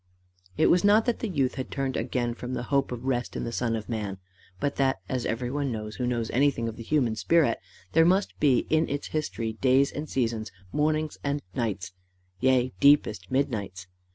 [0.57, 3.43] It was not that the youth had turned again from the hope of rest in
[3.43, 4.17] the Son of Man;
[4.59, 7.59] but that, as everyone knows who knows anything of the human spirit,
[7.91, 11.91] there must be in its history days and seasons, mornings and nights,
[12.39, 13.85] yea deepest midnights.